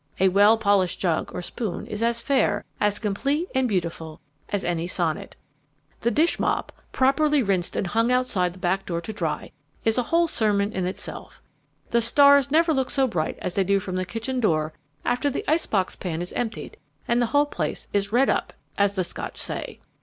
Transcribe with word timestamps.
A 0.19 0.29
well 0.29 0.57
polished 0.57 0.99
jug 0.99 1.31
or 1.31 1.43
spoon 1.43 1.85
is 1.85 2.01
as 2.01 2.23
fair, 2.23 2.65
as 2.79 2.97
complete 2.97 3.47
and 3.53 3.67
beautiful, 3.67 4.19
as 4.49 4.65
any 4.65 4.87
sonnet. 4.87 5.35
The 5.99 6.09
dish 6.09 6.39
mop, 6.39 6.71
properly 6.91 7.43
rinsed 7.43 7.75
and 7.75 7.85
wrung 7.85 8.05
and 8.05 8.09
hung 8.09 8.11
outside 8.11 8.53
the 8.53 8.57
back 8.57 8.87
door 8.87 8.99
to 8.99 9.13
dry, 9.13 9.51
is 9.85 9.99
a 9.99 10.09
whole 10.09 10.27
sermon 10.27 10.73
in 10.73 10.87
itself. 10.87 11.39
The 11.91 12.01
stars 12.01 12.49
never 12.49 12.73
look 12.73 12.89
so 12.89 13.05
bright 13.05 13.37
as 13.43 13.53
they 13.53 13.63
do 13.63 13.79
from 13.79 13.95
the 13.95 14.03
kitchen 14.03 14.39
door 14.39 14.73
after 15.05 15.29
the 15.29 15.45
ice 15.47 15.67
box 15.67 15.95
pan 15.95 16.19
is 16.19 16.33
emptied 16.33 16.77
and 17.07 17.21
the 17.21 17.27
whole 17.27 17.45
place 17.45 17.87
is 17.93 18.11
'redd 18.11 18.27
up,' 18.31 18.53
as 18.79 18.95
the 18.95 19.03
Scotch 19.03 19.37
say." 19.37 19.81